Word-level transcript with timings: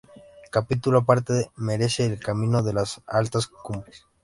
Capítulo 0.49 0.97
aparte 0.97 1.51
merece 1.57 2.07
el 2.07 2.19
camino 2.19 2.63
de 2.63 2.73
las 2.73 3.03
altas 3.05 3.45
cumbres. 3.45 4.07